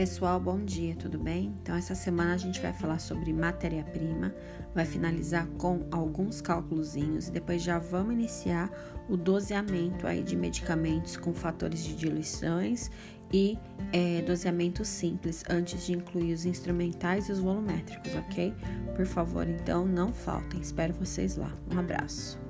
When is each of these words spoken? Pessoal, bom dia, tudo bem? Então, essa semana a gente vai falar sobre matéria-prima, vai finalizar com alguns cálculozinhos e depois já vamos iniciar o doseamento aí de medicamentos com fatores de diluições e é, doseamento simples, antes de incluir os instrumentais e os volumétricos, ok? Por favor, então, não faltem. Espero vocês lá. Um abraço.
Pessoal, 0.00 0.40
bom 0.40 0.64
dia, 0.64 0.96
tudo 0.96 1.18
bem? 1.18 1.54
Então, 1.60 1.76
essa 1.76 1.94
semana 1.94 2.32
a 2.32 2.38
gente 2.38 2.58
vai 2.58 2.72
falar 2.72 2.98
sobre 2.98 3.34
matéria-prima, 3.34 4.34
vai 4.74 4.86
finalizar 4.86 5.46
com 5.58 5.86
alguns 5.90 6.40
cálculozinhos 6.40 7.28
e 7.28 7.32
depois 7.32 7.62
já 7.62 7.78
vamos 7.78 8.14
iniciar 8.14 8.70
o 9.10 9.14
doseamento 9.14 10.06
aí 10.06 10.22
de 10.22 10.34
medicamentos 10.36 11.18
com 11.18 11.34
fatores 11.34 11.84
de 11.84 11.94
diluições 11.94 12.90
e 13.30 13.58
é, 13.92 14.22
doseamento 14.22 14.86
simples, 14.86 15.44
antes 15.50 15.84
de 15.84 15.92
incluir 15.92 16.32
os 16.32 16.46
instrumentais 16.46 17.28
e 17.28 17.32
os 17.32 17.38
volumétricos, 17.38 18.14
ok? 18.14 18.54
Por 18.96 19.04
favor, 19.04 19.46
então, 19.46 19.84
não 19.84 20.14
faltem. 20.14 20.62
Espero 20.62 20.94
vocês 20.94 21.36
lá. 21.36 21.52
Um 21.70 21.78
abraço. 21.78 22.49